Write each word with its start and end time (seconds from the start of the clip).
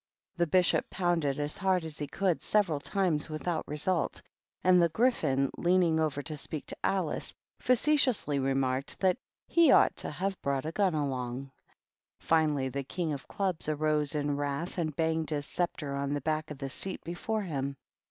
The 0.35 0.47
Bishop 0.47 0.89
pounded 0.89 1.39
as 1.39 1.57
hard 1.57 1.85
as 1.85 1.99
he 1.99 2.07
could 2.07 2.41
several 2.41 2.79
times 2.79 3.29
without 3.29 3.67
result, 3.67 4.19
and 4.63 4.81
the 4.81 4.89
Gryphon, 4.89 5.51
leaning 5.57 5.99
over 5.99 6.23
to 6.23 6.35
speak 6.35 6.65
to 6.65 6.77
Alice, 6.83 7.35
facetiously 7.59 8.39
remarked 8.39 8.99
that 9.01 9.19
"he 9.45 9.69
ought 9.71 9.95
to 9.97 10.09
have 10.09 10.41
brought 10.41 10.65
a 10.65 10.71
gun 10.71 10.95
along." 10.95 11.51
Finally 12.19 12.69
the 12.69 12.83
King 12.83 13.13
of 13.13 13.27
Clubs 13.27 13.69
arose 13.69 14.15
in 14.15 14.35
wrath 14.37 14.79
and 14.79 14.95
banged 14.95 15.29
his 15.29 15.45
sceptre 15.45 15.93
on 15.93 16.15
the 16.15 16.21
back 16.21 16.49
of 16.49 16.57
the 16.57 16.69
seat 16.71 17.03
before 17.03 17.43
him. 17.43 17.77